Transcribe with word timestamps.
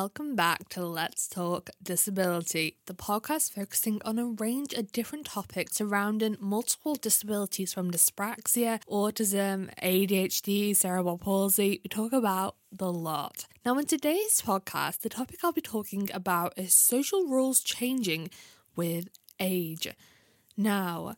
welcome 0.00 0.34
back 0.34 0.66
to 0.70 0.82
Let's 0.82 1.28
Talk 1.28 1.68
Disability, 1.82 2.78
the 2.86 2.94
podcast 2.94 3.52
focusing 3.52 4.00
on 4.02 4.18
a 4.18 4.24
range 4.24 4.72
of 4.72 4.92
different 4.92 5.26
topics 5.26 5.76
surrounding 5.76 6.38
multiple 6.40 6.94
disabilities 6.94 7.74
from 7.74 7.90
dyspraxia, 7.90 8.80
autism, 8.88 9.68
ADHD, 9.82 10.74
cerebral 10.74 11.18
palsy. 11.18 11.82
We 11.84 11.88
talk 11.90 12.14
about 12.14 12.56
the 12.72 12.90
lot. 12.90 13.44
Now, 13.62 13.76
in 13.76 13.84
today's 13.84 14.40
podcast, 14.40 15.00
the 15.00 15.10
topic 15.10 15.40
I'll 15.44 15.52
be 15.52 15.60
talking 15.60 16.08
about 16.14 16.54
is 16.56 16.72
social 16.72 17.26
rules 17.26 17.60
changing 17.60 18.30
with 18.74 19.06
age. 19.38 19.86
Now, 20.56 21.16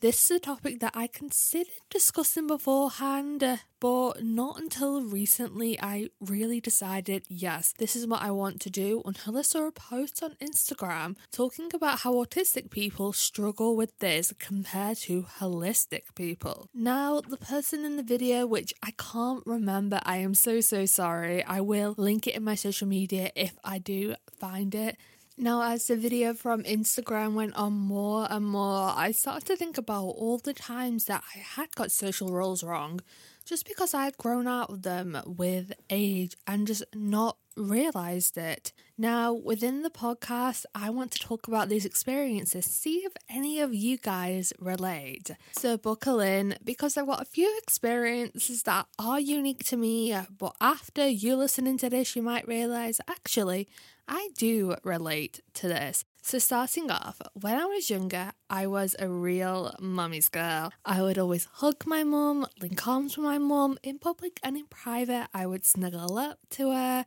this 0.00 0.30
is 0.30 0.36
a 0.38 0.40
topic 0.40 0.80
that 0.80 0.92
I 0.94 1.06
considered 1.06 1.72
discussing 1.90 2.46
beforehand, 2.46 3.44
uh, 3.44 3.56
but 3.80 4.24
not 4.24 4.58
until 4.58 5.02
recently 5.02 5.78
I 5.80 6.08
really 6.20 6.60
decided 6.60 7.24
yes, 7.28 7.74
this 7.78 7.94
is 7.94 8.06
what 8.06 8.22
I 8.22 8.30
want 8.30 8.60
to 8.62 8.70
do 8.70 9.02
until 9.04 9.36
I 9.36 9.42
saw 9.42 9.66
a 9.66 9.72
post 9.72 10.22
on 10.22 10.36
Instagram 10.42 11.16
talking 11.30 11.68
about 11.74 12.00
how 12.00 12.14
autistic 12.14 12.70
people 12.70 13.12
struggle 13.12 13.76
with 13.76 13.98
this 13.98 14.32
compared 14.38 14.96
to 14.98 15.26
allistic 15.38 16.14
people. 16.14 16.68
Now, 16.74 17.20
the 17.20 17.36
person 17.36 17.84
in 17.84 17.96
the 17.96 18.02
video, 18.02 18.46
which 18.46 18.72
I 18.82 18.92
can't 18.92 19.42
remember, 19.46 20.00
I 20.04 20.18
am 20.18 20.34
so, 20.34 20.60
so 20.60 20.86
sorry. 20.86 21.44
I 21.44 21.60
will 21.60 21.94
link 21.98 22.26
it 22.26 22.36
in 22.36 22.44
my 22.44 22.54
social 22.54 22.88
media 22.88 23.30
if 23.36 23.58
I 23.62 23.78
do 23.78 24.14
find 24.38 24.74
it. 24.74 24.96
Now, 25.42 25.62
as 25.62 25.86
the 25.86 25.96
video 25.96 26.34
from 26.34 26.64
Instagram 26.64 27.32
went 27.32 27.54
on 27.54 27.72
more 27.72 28.26
and 28.30 28.44
more, 28.44 28.92
I 28.94 29.10
started 29.12 29.46
to 29.46 29.56
think 29.56 29.78
about 29.78 30.04
all 30.04 30.36
the 30.36 30.52
times 30.52 31.06
that 31.06 31.24
I 31.34 31.38
had 31.38 31.74
got 31.74 31.90
social 31.90 32.28
roles 32.30 32.62
wrong 32.62 33.00
just 33.46 33.66
because 33.66 33.94
I 33.94 34.04
had 34.04 34.18
grown 34.18 34.46
out 34.46 34.68
of 34.68 34.82
them 34.82 35.18
with 35.24 35.72
age 35.88 36.36
and 36.46 36.66
just 36.66 36.84
not 36.94 37.38
realized 37.56 38.36
it. 38.36 38.74
Now, 39.00 39.32
within 39.32 39.80
the 39.80 39.88
podcast, 39.88 40.66
I 40.74 40.90
want 40.90 41.10
to 41.12 41.18
talk 41.18 41.48
about 41.48 41.70
these 41.70 41.86
experiences, 41.86 42.66
see 42.66 42.96
if 42.96 43.14
any 43.30 43.58
of 43.58 43.72
you 43.72 43.96
guys 43.96 44.52
relate. 44.60 45.30
So, 45.52 45.78
buckle 45.78 46.20
in 46.20 46.56
because 46.62 46.98
I've 46.98 47.06
got 47.06 47.22
a 47.22 47.24
few 47.24 47.50
experiences 47.62 48.64
that 48.64 48.88
are 48.98 49.18
unique 49.18 49.64
to 49.68 49.78
me, 49.78 50.14
but 50.36 50.54
after 50.60 51.08
you 51.08 51.34
listening 51.34 51.78
to 51.78 51.88
this, 51.88 52.14
you 52.14 52.20
might 52.20 52.46
realize 52.46 53.00
actually, 53.08 53.68
I 54.06 54.28
do 54.36 54.76
relate 54.84 55.40
to 55.54 55.68
this. 55.68 56.04
So, 56.20 56.38
starting 56.38 56.90
off, 56.90 57.22
when 57.32 57.58
I 57.58 57.64
was 57.64 57.88
younger, 57.88 58.32
I 58.50 58.66
was 58.66 58.94
a 58.98 59.08
real 59.08 59.74
mummy's 59.80 60.28
girl. 60.28 60.72
I 60.84 61.00
would 61.00 61.16
always 61.16 61.46
hug 61.46 61.86
my 61.86 62.04
mum, 62.04 62.46
link 62.60 62.86
arms 62.86 63.16
with 63.16 63.24
my 63.24 63.38
mum. 63.38 63.78
In 63.82 63.98
public 63.98 64.38
and 64.42 64.58
in 64.58 64.66
private, 64.66 65.28
I 65.32 65.46
would 65.46 65.64
snuggle 65.64 66.18
up 66.18 66.38
to 66.50 66.72
her 66.72 67.06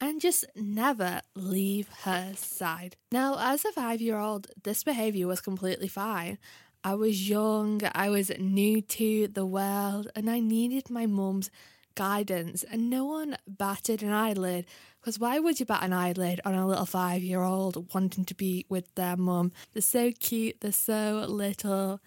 and 0.00 0.20
just 0.20 0.44
never 0.54 1.20
leave 1.34 1.88
her 2.02 2.32
side. 2.36 2.96
Now, 3.10 3.36
as 3.38 3.64
a 3.64 3.72
five 3.72 4.00
year 4.00 4.18
old, 4.18 4.48
this 4.62 4.84
behaviour 4.84 5.26
was 5.26 5.40
completely 5.40 5.88
fine. 5.88 6.38
I 6.84 6.94
was 6.94 7.28
young, 7.28 7.80
I 7.94 8.08
was 8.08 8.30
new 8.38 8.80
to 8.80 9.26
the 9.28 9.44
world, 9.44 10.08
and 10.14 10.30
I 10.30 10.38
needed 10.38 10.90
my 10.90 11.06
mum's 11.06 11.50
guidance, 11.96 12.62
and 12.62 12.88
no 12.88 13.04
one 13.04 13.36
batted 13.48 14.02
an 14.02 14.12
eyelid. 14.12 14.64
Because 15.00 15.18
why 15.18 15.40
would 15.40 15.58
you 15.58 15.66
bat 15.66 15.82
an 15.82 15.92
eyelid 15.92 16.40
on 16.44 16.54
a 16.54 16.66
little 16.66 16.86
five 16.86 17.22
year 17.22 17.42
old 17.42 17.92
wanting 17.92 18.24
to 18.26 18.34
be 18.34 18.64
with 18.68 18.94
their 18.94 19.16
mum? 19.16 19.52
They're 19.72 19.82
so 19.82 20.12
cute, 20.12 20.60
they're 20.60 20.72
so 20.72 21.24
little. 21.28 22.00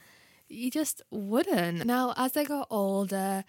You 0.48 0.72
just 0.72 1.02
wouldn't. 1.12 1.86
Now, 1.86 2.14
as 2.16 2.38
I 2.38 2.46
got 2.46 2.68
older, 2.70 3.44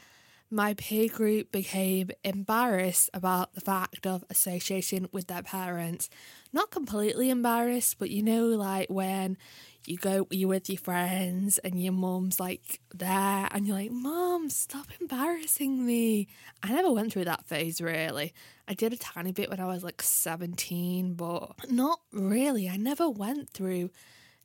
my 0.53 0.75
peer 0.75 1.09
group 1.09 1.51
became 1.51 2.11
embarrassed 2.23 3.09
about 3.15 3.55
the 3.55 3.61
fact 3.61 4.07
of 4.07 4.23
association 4.29 5.09
with 5.11 5.27
their 5.27 5.43
parents. 5.43 6.11
Not 6.53 6.71
completely 6.71 7.31
embarrassed, 7.31 7.97
but 7.99 8.11
you 8.11 8.23
know, 8.23 8.49
like 8.49 8.91
when 8.91 9.39
you 9.87 9.97
go 9.97 10.29
you're 10.31 10.49
with 10.49 10.69
your 10.69 10.79
friends 10.79 11.59
and 11.59 11.83
your 11.83 11.93
mum's 11.93 12.39
like 12.39 12.81
there 12.95 13.49
and 13.51 13.67
you're 13.67 13.77
like 13.77 13.91
mom 13.91 14.49
stop 14.51 14.87
embarrassing 15.01 15.85
me. 15.85 16.29
I 16.62 16.73
never 16.73 16.93
went 16.93 17.12
through 17.12 17.25
that 17.25 17.47
phase 17.47 17.81
really. 17.81 18.35
I 18.69 18.75
did 18.75 18.93
a 18.93 18.97
tiny 18.97 19.33
bit 19.33 19.51
when 19.51 19.59
i 19.59 19.67
was 19.67 19.83
like 19.83 20.03
17 20.03 21.15
but 21.15 21.71
not 21.71 22.01
really. 22.12 22.69
I 22.69 22.77
never 22.77 23.09
went 23.09 23.51
through 23.51 23.91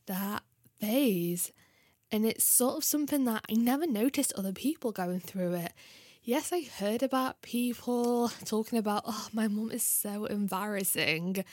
that 0.07 0.44
phase 0.79 1.51
and 2.12 2.25
it's 2.25 2.44
sort 2.44 2.78
of 2.78 2.84
something 2.84 3.25
that 3.25 3.44
i 3.50 3.53
never 3.53 3.88
noticed 3.88 4.34
other 4.34 4.53
people 4.53 4.91
going 4.91 5.19
through 5.19 5.53
it 5.53 5.73
yes 6.23 6.51
i 6.51 6.62
heard 6.62 7.03
about 7.03 7.41
people 7.41 8.29
talking 8.45 8.79
about 8.79 9.03
oh 9.06 9.28
my 9.34 9.47
mum 9.47 9.72
is 9.72 9.84
so 9.84 10.25
embarrassing 10.25 11.44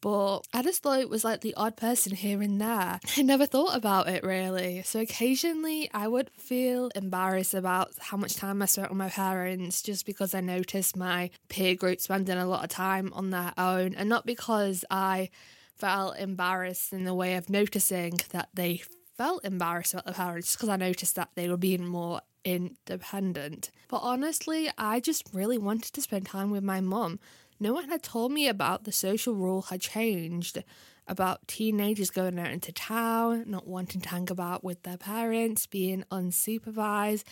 but 0.00 0.40
I 0.54 0.62
just 0.62 0.82
thought 0.82 1.00
it 1.00 1.10
was 1.10 1.24
like 1.24 1.42
the 1.42 1.54
odd 1.54 1.76
person 1.76 2.14
here 2.14 2.40
and 2.40 2.60
there. 2.60 3.00
I 3.16 3.22
never 3.22 3.46
thought 3.46 3.76
about 3.76 4.08
it 4.08 4.24
really. 4.24 4.82
So 4.82 5.00
occasionally 5.00 5.90
I 5.92 6.08
would 6.08 6.30
feel 6.36 6.90
embarrassed 6.94 7.54
about 7.54 7.92
how 7.98 8.16
much 8.16 8.36
time 8.36 8.62
I 8.62 8.66
spent 8.66 8.90
with 8.90 8.98
my 8.98 9.10
parents 9.10 9.82
just 9.82 10.06
because 10.06 10.34
I 10.34 10.40
noticed 10.40 10.96
my 10.96 11.30
peer 11.48 11.74
group 11.74 12.00
spending 12.00 12.38
a 12.38 12.46
lot 12.46 12.64
of 12.64 12.70
time 12.70 13.12
on 13.12 13.30
their 13.30 13.52
own 13.58 13.94
and 13.94 14.08
not 14.08 14.24
because 14.24 14.84
I 14.90 15.30
felt 15.76 16.18
embarrassed 16.18 16.92
in 16.92 17.04
the 17.04 17.14
way 17.14 17.34
of 17.34 17.50
noticing 17.50 18.20
that 18.32 18.48
they 18.54 18.82
felt 19.20 19.44
embarrassed 19.44 19.92
about 19.92 20.06
the 20.06 20.14
parents 20.14 20.56
because 20.56 20.70
I 20.70 20.76
noticed 20.76 21.14
that 21.16 21.28
they 21.34 21.46
were 21.46 21.58
being 21.58 21.84
more 21.84 22.22
independent. 22.42 23.70
But 23.88 23.98
honestly, 23.98 24.70
I 24.78 24.98
just 24.98 25.28
really 25.34 25.58
wanted 25.58 25.92
to 25.92 26.00
spend 26.00 26.24
time 26.24 26.50
with 26.50 26.64
my 26.64 26.80
mum. 26.80 27.20
No 27.60 27.74
one 27.74 27.90
had 27.90 28.02
told 28.02 28.32
me 28.32 28.48
about 28.48 28.84
the 28.84 28.92
social 28.92 29.34
rule 29.34 29.60
had 29.60 29.82
changed, 29.82 30.64
about 31.06 31.46
teenagers 31.46 32.08
going 32.08 32.38
out 32.38 32.50
into 32.50 32.72
town, 32.72 33.44
not 33.46 33.66
wanting 33.66 34.00
to 34.00 34.08
hang 34.08 34.30
about 34.30 34.64
with 34.64 34.84
their 34.84 34.96
parents, 34.96 35.66
being 35.66 36.02
unsupervised. 36.10 37.24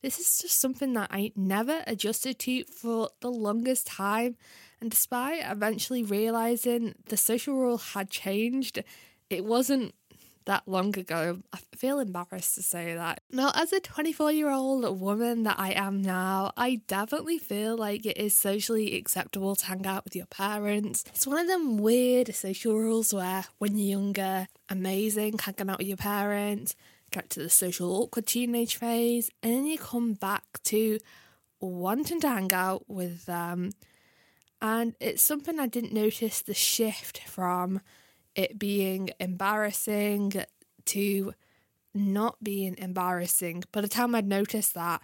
This 0.00 0.20
is 0.20 0.38
just 0.42 0.60
something 0.60 0.92
that 0.92 1.10
I 1.10 1.32
never 1.34 1.82
adjusted 1.88 2.38
to 2.38 2.62
for 2.66 3.10
the 3.18 3.32
longest 3.32 3.88
time. 3.88 4.36
And 4.80 4.92
despite 4.92 5.42
eventually 5.44 6.04
realizing 6.04 6.94
the 7.06 7.16
social 7.16 7.56
rule 7.56 7.78
had 7.78 8.10
changed, 8.10 8.84
it 9.28 9.44
wasn't 9.44 9.94
that 10.46 10.66
long 10.66 10.96
ago. 10.98 11.40
I 11.52 11.58
feel 11.76 11.98
embarrassed 11.98 12.54
to 12.56 12.62
say 12.62 12.94
that. 12.94 13.20
Now, 13.30 13.52
as 13.54 13.72
a 13.72 13.80
24 13.80 14.32
year 14.32 14.50
old 14.50 15.00
woman 15.00 15.42
that 15.44 15.58
I 15.58 15.72
am 15.72 16.02
now, 16.02 16.52
I 16.56 16.80
definitely 16.86 17.38
feel 17.38 17.76
like 17.76 18.06
it 18.06 18.16
is 18.16 18.36
socially 18.36 18.96
acceptable 18.96 19.56
to 19.56 19.66
hang 19.66 19.86
out 19.86 20.04
with 20.04 20.16
your 20.16 20.26
parents. 20.26 21.04
It's 21.08 21.26
one 21.26 21.38
of 21.38 21.48
them 21.48 21.78
weird 21.78 22.34
social 22.34 22.76
rules 22.76 23.12
where 23.12 23.44
when 23.58 23.76
you're 23.76 23.98
younger, 23.98 24.48
amazing, 24.68 25.38
hanging 25.38 25.70
out 25.70 25.78
with 25.78 25.88
your 25.88 25.96
parents, 25.96 26.74
get 27.10 27.30
to 27.30 27.40
the 27.40 27.50
social 27.50 27.92
awkward 27.92 28.26
teenage 28.26 28.76
phase, 28.76 29.30
and 29.42 29.52
then 29.52 29.66
you 29.66 29.78
come 29.78 30.14
back 30.14 30.62
to 30.64 30.98
wanting 31.60 32.20
to 32.20 32.28
hang 32.28 32.52
out 32.52 32.84
with 32.88 33.26
them. 33.26 33.70
And 34.60 34.94
it's 35.00 35.22
something 35.22 35.58
I 35.58 35.66
didn't 35.66 35.92
notice 35.92 36.40
the 36.40 36.54
shift 36.54 37.18
from 37.26 37.80
it 38.34 38.58
being 38.58 39.10
embarrassing 39.20 40.32
to 40.86 41.34
not 41.94 42.42
being 42.42 42.76
embarrassing. 42.78 43.64
By 43.72 43.82
the 43.82 43.88
time 43.88 44.14
I'd 44.14 44.26
noticed 44.26 44.74
that, 44.74 45.02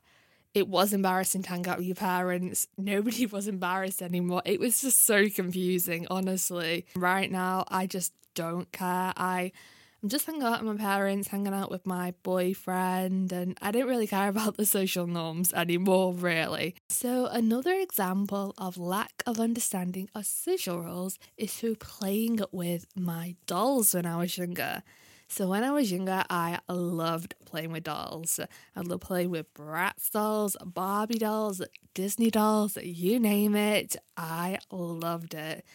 it 0.54 0.66
was 0.66 0.92
embarrassing 0.92 1.42
to 1.42 1.50
hang 1.50 1.68
out 1.68 1.78
with 1.78 1.86
your 1.86 1.94
parents. 1.94 2.66
Nobody 2.78 3.26
was 3.26 3.46
embarrassed 3.46 4.02
anymore. 4.02 4.42
It 4.44 4.60
was 4.60 4.80
just 4.80 5.04
so 5.06 5.28
confusing, 5.28 6.06
honestly. 6.10 6.86
Right 6.96 7.30
now, 7.30 7.64
I 7.68 7.86
just 7.86 8.12
don't 8.34 8.70
care. 8.72 9.12
I 9.16 9.52
I'm 10.00 10.08
just 10.08 10.26
hanging 10.26 10.44
out 10.44 10.62
with 10.62 10.78
my 10.78 10.84
parents, 10.84 11.28
hanging 11.28 11.52
out 11.52 11.72
with 11.72 11.84
my 11.84 12.14
boyfriend, 12.22 13.32
and 13.32 13.58
I 13.60 13.72
didn't 13.72 13.88
really 13.88 14.06
care 14.06 14.28
about 14.34 14.56
the 14.56 14.64
social 14.64 15.08
norms 15.08 15.52
anymore, 15.52 16.12
really. 16.14 16.76
So, 16.88 17.26
another 17.26 17.74
example 17.74 18.54
of 18.58 18.78
lack 18.78 19.24
of 19.26 19.40
understanding 19.40 20.08
of 20.14 20.26
social 20.26 20.80
roles 20.80 21.18
is 21.36 21.52
through 21.52 21.76
playing 21.76 22.40
with 22.52 22.86
my 22.94 23.34
dolls 23.46 23.94
when 23.94 24.06
I 24.06 24.16
was 24.18 24.38
younger. 24.38 24.82
So 25.30 25.46
when 25.48 25.62
I 25.62 25.72
was 25.72 25.92
younger, 25.92 26.24
I 26.30 26.58
loved 26.70 27.34
playing 27.44 27.70
with 27.70 27.84
dolls. 27.84 28.40
I 28.74 28.80
loved 28.80 29.02
playing 29.02 29.28
with 29.28 29.52
Bratz 29.52 30.10
dolls, 30.10 30.56
Barbie 30.64 31.18
dolls, 31.18 31.60
Disney 31.92 32.30
dolls, 32.30 32.78
you 32.78 33.20
name 33.20 33.54
it. 33.54 33.96
I 34.16 34.58
loved 34.70 35.34
it. 35.34 35.66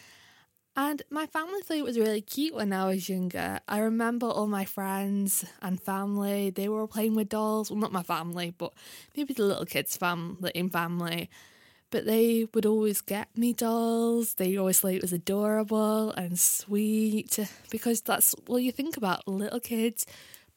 And 0.76 1.02
my 1.08 1.26
family 1.26 1.60
thought 1.62 1.76
it 1.76 1.84
was 1.84 1.98
really 1.98 2.20
cute 2.20 2.54
when 2.54 2.72
I 2.72 2.86
was 2.86 3.08
younger. 3.08 3.60
I 3.68 3.78
remember 3.78 4.26
all 4.26 4.48
my 4.48 4.64
friends 4.64 5.44
and 5.62 5.80
family, 5.80 6.50
they 6.50 6.68
were 6.68 6.88
playing 6.88 7.14
with 7.14 7.28
dolls. 7.28 7.70
Well, 7.70 7.78
not 7.78 7.92
my 7.92 8.02
family, 8.02 8.52
but 8.58 8.72
maybe 9.16 9.34
the 9.34 9.44
little 9.44 9.66
kids' 9.66 9.96
family 9.96 10.50
in 10.52 10.70
family. 10.70 11.30
But 11.90 12.06
they 12.06 12.48
would 12.52 12.66
always 12.66 13.00
get 13.00 13.28
me 13.38 13.52
dolls. 13.52 14.34
They 14.34 14.56
always 14.56 14.80
thought 14.80 14.94
it 14.94 15.02
was 15.02 15.12
adorable 15.12 16.10
and 16.10 16.40
sweet 16.40 17.38
because 17.70 18.00
that's 18.00 18.34
what 18.46 18.64
you 18.64 18.72
think 18.72 18.96
about 18.96 19.28
little 19.28 19.60
kids 19.60 20.06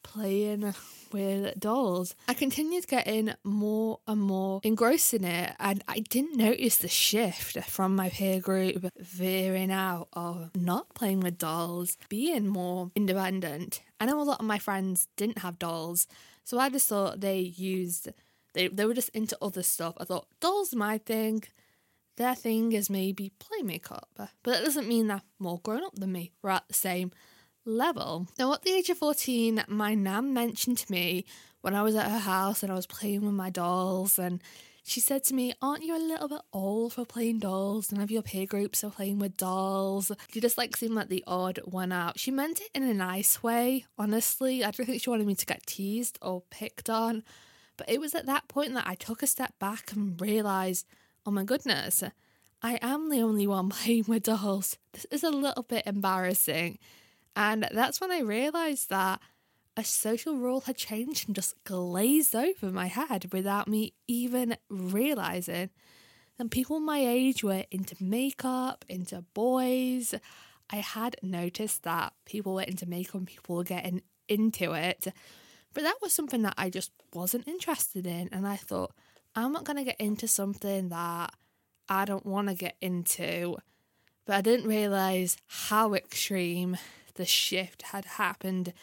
playing 0.08 0.74
with 1.12 1.60
dolls. 1.60 2.16
I 2.28 2.34
continued 2.34 2.88
getting 2.88 3.34
more 3.44 4.00
and 4.08 4.22
more 4.22 4.62
engrossed 4.64 5.14
in 5.14 5.26
it, 5.26 5.54
and 5.60 5.84
I 5.88 6.00
didn't 6.00 6.38
notice 6.38 6.78
the 6.78 6.88
shift 6.88 7.58
from 7.66 7.96
my 7.96 8.10
peer 8.10 8.40
group 8.40 8.90
veering 8.98 9.72
out 9.72 10.08
of 10.14 10.52
not 10.56 10.94
playing 10.96 11.20
with 11.20 11.38
dolls, 11.38 11.98
being 12.10 12.48
more 12.48 12.90
independent. 12.96 13.82
I 14.00 14.06
know 14.06 14.22
a 14.22 14.24
lot 14.24 14.40
of 14.40 14.46
my 14.46 14.60
friends 14.60 15.08
didn't 15.18 15.40
have 15.40 15.60
dolls, 15.60 16.08
so 16.44 16.58
I 16.58 16.70
just 16.70 16.88
thought 16.88 17.20
they 17.20 17.40
used 17.40 18.10
they 18.54 18.68
they 18.70 18.86
were 18.86 18.94
just 18.94 19.10
into 19.10 19.38
other 19.42 19.64
stuff. 19.64 19.96
I 19.98 20.06
thought 20.06 20.28
dolls 20.40 20.74
my 20.74 20.98
thing. 21.00 21.44
Their 22.16 22.34
thing 22.34 22.72
is 22.72 22.90
maybe 22.90 23.32
play 23.38 23.62
makeup, 23.62 24.10
but 24.16 24.30
that 24.44 24.64
doesn't 24.64 24.88
mean 24.88 25.08
they're 25.08 25.22
more 25.38 25.60
grown 25.60 25.84
up 25.84 25.96
than 25.96 26.12
me. 26.12 26.32
We're 26.42 26.50
at 26.52 26.68
the 26.68 26.74
same 26.74 27.12
level. 27.68 28.28
Now, 28.40 28.54
at 28.54 28.64
the 28.64 28.72
age 28.72 28.90
of 28.90 28.98
14, 28.98 29.66
my 29.68 29.94
nan 29.94 30.34
mentioned 30.34 30.78
to 30.80 30.92
me 30.92 31.26
when 31.62 31.76
I 31.76 31.84
was 31.84 31.96
at 31.96 32.10
her 32.10 32.20
house 32.20 32.64
and 32.64 32.72
I 32.72 32.76
was 32.76 32.88
playing 32.88 33.26
with 33.26 33.34
my 33.34 33.50
dolls, 33.50 34.18
and 34.18 34.42
she 34.84 35.02
said 35.02 35.24
to 35.26 35.34
me, 35.34 35.54
Aren't 35.62 35.84
you 35.84 35.98
a 35.98 36.00
little 36.00 36.30
bit 36.30 36.42
old 36.54 36.94
for 36.94 37.06
playing 37.06 37.40
dolls? 37.40 37.92
None 37.92 38.02
of 38.02 38.10
your 38.10 38.22
peer 38.22 38.46
groups 38.46 38.84
are 38.86 38.90
playing 38.90 39.20
with 39.20 39.36
dolls. 39.36 40.12
You 40.32 40.40
just 40.40 40.58
like 40.58 40.78
seem 40.78 40.96
like 40.96 41.10
the 41.10 41.26
odd 41.28 41.60
one 41.66 41.92
out. 41.92 42.18
She 42.18 42.32
meant 42.32 42.62
it 42.62 42.70
in 42.74 42.84
a 42.84 42.94
nice 42.94 43.44
way, 43.44 43.86
honestly. 43.98 44.64
I 44.64 44.72
don't 44.72 44.86
think 44.86 45.02
she 45.04 45.10
wanted 45.10 45.28
me 45.28 45.36
to 45.36 45.46
get 45.46 45.68
teased 45.68 46.18
or 46.22 46.44
picked 46.50 46.90
on. 46.90 47.24
But 47.76 47.90
it 47.90 48.00
was 48.00 48.16
at 48.16 48.28
that 48.28 48.48
point 48.48 48.74
that 48.76 48.88
I 48.88 48.96
took 48.96 49.22
a 49.22 49.28
step 49.28 49.54
back 49.60 49.92
and 49.92 50.20
realised, 50.20 50.88
oh 51.26 51.32
my 51.32 51.44
goodness, 51.44 52.02
I 52.64 52.80
am 52.82 53.10
the 53.10 53.22
only 53.22 53.46
one 53.46 53.68
playing 53.72 54.06
with 54.08 54.24
dolls. 54.24 54.78
This 54.94 55.06
is 55.12 55.24
a 55.24 55.30
little 55.30 55.64
bit 55.64 55.86
embarrassing. 55.86 56.80
And 57.38 57.70
that's 57.72 58.02
when 58.02 58.12
I 58.12 58.22
realised 58.22 58.90
that 58.90 59.22
a 59.78 59.84
social 59.84 60.38
rule 60.38 60.62
had 60.62 60.76
changed 60.76 61.28
and 61.28 61.36
just 61.36 61.54
glazed 61.66 62.36
over 62.36 62.72
my 62.72 62.88
head 62.88 63.32
without 63.32 63.68
me 63.68 63.94
even 64.08 64.58
realising. 64.72 65.70
And 66.40 66.50
people 66.50 66.80
my 66.80 66.98
age 66.98 67.44
were 67.44 67.66
into 67.70 67.96
makeup, 68.04 68.86
into 68.90 69.24
boys. 69.36 70.16
I 70.72 70.78
had 70.78 71.16
noticed 71.22 71.84
that 71.84 72.14
people 72.26 72.56
were 72.56 72.64
into 72.64 72.88
makeup 72.88 73.14
and 73.14 73.28
people 73.28 73.58
were 73.58 73.64
getting 73.64 74.02
into 74.28 74.74
it. 74.74 75.06
But 75.76 75.84
that 75.84 75.98
was 76.02 76.14
something 76.14 76.42
that 76.42 76.56
I 76.58 76.72
just 76.72 76.92
wasn't 77.14 77.48
interested 77.48 78.08
in. 78.08 78.30
And 78.32 78.48
I 78.48 78.56
thought, 78.56 78.94
I'm 79.36 79.52
not 79.52 79.64
going 79.64 79.78
to 79.78 79.84
get 79.84 80.02
into 80.02 80.28
something 80.28 80.90
that 80.90 81.36
I 81.88 82.06
don't 82.06 82.26
want 82.26 82.48
to 82.48 82.56
get 82.56 82.78
into. 82.82 83.58
But 84.26 84.38
I 84.38 84.42
didn't 84.42 84.68
realise 84.68 85.38
how 85.46 85.94
extreme 85.94 86.78
the 87.18 87.26
shift 87.26 87.82
had 87.84 88.06
happened, 88.06 88.74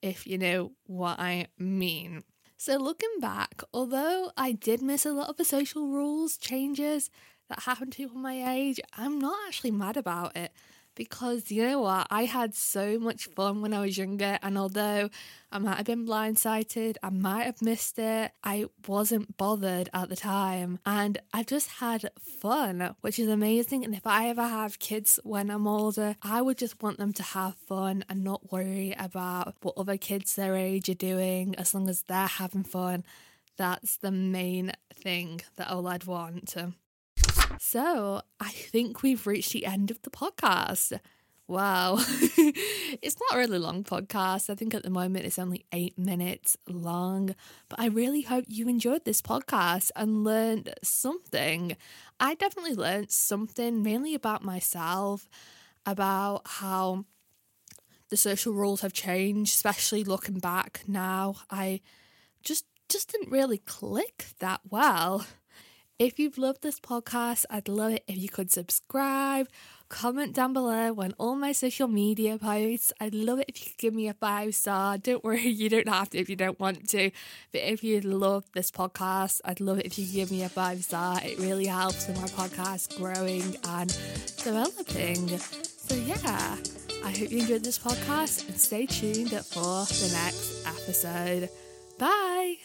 if 0.00 0.26
you 0.26 0.38
know 0.38 0.72
what 0.86 1.20
I 1.20 1.48
mean. 1.58 2.24
So, 2.56 2.76
looking 2.76 3.20
back, 3.20 3.62
although 3.72 4.32
I 4.36 4.52
did 4.52 4.82
miss 4.82 5.06
a 5.06 5.12
lot 5.12 5.28
of 5.28 5.36
the 5.36 5.44
social 5.44 5.86
rules 5.86 6.36
changes 6.36 7.10
that 7.48 7.62
happened 7.62 7.92
to 7.92 7.96
people 7.98 8.18
my 8.18 8.54
age, 8.54 8.80
I'm 8.96 9.18
not 9.18 9.38
actually 9.46 9.70
mad 9.70 9.96
about 9.96 10.36
it 10.36 10.52
because 10.94 11.50
you 11.50 11.62
know 11.62 11.80
what? 11.80 12.06
I 12.10 12.24
had 12.24 12.54
so 12.54 12.98
much 12.98 13.26
fun 13.26 13.62
when 13.62 13.72
I 13.72 13.80
was 13.80 13.96
younger, 13.96 14.38
and 14.42 14.58
although 14.58 15.10
I 15.52 15.58
might 15.58 15.76
have 15.76 15.86
been 15.86 16.06
blindsided, 16.06 16.96
I 17.02 17.10
might 17.10 17.44
have 17.44 17.62
missed 17.62 17.98
it, 17.98 18.32
I 18.44 18.66
wasn't 18.86 19.36
bothered 19.36 19.88
at 19.92 20.08
the 20.08 20.16
time, 20.16 20.78
and 20.84 21.18
I 21.32 21.42
just 21.42 21.68
had 21.68 22.10
fun, 22.18 22.94
which 23.00 23.18
is 23.18 23.28
amazing. 23.28 23.84
And 23.84 23.94
if 23.94 24.06
I 24.06 24.28
ever 24.28 24.46
have 24.46 24.78
kids 24.78 25.18
when 25.22 25.50
I'm 25.50 25.66
older, 25.66 26.16
I 26.22 26.42
would 26.42 26.58
just 26.58 26.82
want 26.82 26.98
them 26.98 27.12
to 27.14 27.22
have 27.22 27.56
fun 27.56 28.04
and 28.08 28.22
not 28.22 28.52
worry 28.52 28.94
about 28.98 29.56
what 29.62 29.74
other 29.76 29.96
kids 29.96 30.34
their 30.34 30.56
age 30.56 30.88
are 30.88 30.94
doing 30.94 31.54
as 31.56 31.74
long 31.74 31.88
as 31.88 32.02
they're 32.02 32.26
having 32.26 32.64
fun. 32.64 33.04
That's 33.56 33.96
the 33.96 34.10
main 34.10 34.72
thing 34.94 35.42
that 35.56 35.68
all 35.68 35.86
I'd 35.86 36.04
want. 36.04 36.54
So 37.62 38.22
I 38.40 38.48
think 38.48 39.02
we've 39.02 39.26
reached 39.26 39.52
the 39.52 39.66
end 39.66 39.90
of 39.90 40.00
the 40.00 40.08
podcast. 40.08 40.98
Wow. 41.46 41.96
it's 42.00 43.18
not 43.20 43.34
a 43.34 43.38
really 43.38 43.58
long 43.58 43.84
podcast. 43.84 44.48
I 44.48 44.54
think 44.54 44.72
at 44.72 44.82
the 44.82 44.88
moment 44.88 45.26
it's 45.26 45.38
only 45.38 45.66
eight 45.70 45.98
minutes 45.98 46.56
long, 46.66 47.34
but 47.68 47.78
I 47.78 47.88
really 47.88 48.22
hope 48.22 48.46
you 48.48 48.66
enjoyed 48.66 49.04
this 49.04 49.20
podcast 49.20 49.90
and 49.94 50.24
learned 50.24 50.72
something. 50.82 51.76
I 52.18 52.34
definitely 52.34 52.76
learned 52.76 53.10
something 53.10 53.82
mainly 53.82 54.14
about 54.14 54.42
myself, 54.42 55.28
about 55.84 56.40
how 56.46 57.04
the 58.08 58.16
social 58.16 58.54
rules 58.54 58.80
have 58.80 58.94
changed, 58.94 59.52
especially 59.52 60.02
looking 60.02 60.38
back 60.38 60.80
now. 60.88 61.36
I 61.50 61.82
just 62.42 62.64
just 62.88 63.12
didn't 63.12 63.30
really 63.30 63.58
click 63.58 64.24
that 64.38 64.62
well. 64.70 65.26
If 66.00 66.18
you've 66.18 66.38
loved 66.38 66.62
this 66.62 66.80
podcast, 66.80 67.44
I'd 67.50 67.68
love 67.68 67.92
it 67.92 68.04
if 68.08 68.16
you 68.16 68.30
could 68.30 68.50
subscribe, 68.50 69.48
comment 69.90 70.34
down 70.34 70.54
below 70.54 70.94
on 70.96 71.12
all 71.18 71.36
my 71.36 71.52
social 71.52 71.88
media 71.88 72.38
posts. 72.38 72.90
I'd 72.98 73.14
love 73.14 73.38
it 73.38 73.50
if 73.50 73.60
you 73.60 73.70
could 73.70 73.76
give 73.76 73.92
me 73.92 74.08
a 74.08 74.14
five 74.14 74.54
star. 74.54 74.96
Don't 74.96 75.22
worry, 75.22 75.46
you 75.46 75.68
don't 75.68 75.90
have 75.90 76.08
to 76.08 76.18
if 76.18 76.30
you 76.30 76.36
don't 76.36 76.58
want 76.58 76.88
to. 76.88 77.10
But 77.52 77.60
if 77.60 77.84
you 77.84 78.00
love 78.00 78.46
this 78.54 78.70
podcast, 78.70 79.42
I'd 79.44 79.60
love 79.60 79.78
it 79.78 79.84
if 79.84 79.98
you 79.98 80.06
give 80.06 80.30
me 80.30 80.42
a 80.42 80.48
five 80.48 80.82
star. 80.82 81.20
It 81.22 81.38
really 81.38 81.66
helps 81.66 82.08
with 82.08 82.16
my 82.16 82.28
podcast 82.28 82.96
growing 82.96 83.54
and 83.64 83.90
developing. 84.42 85.28
So, 85.36 85.96
yeah, 85.96 86.56
I 87.04 87.10
hope 87.10 87.30
you 87.30 87.40
enjoyed 87.40 87.62
this 87.62 87.78
podcast 87.78 88.48
and 88.48 88.58
stay 88.58 88.86
tuned 88.86 89.32
for 89.32 89.84
the 89.84 90.10
next 90.14 90.66
episode. 90.66 91.50
Bye. 91.98 92.56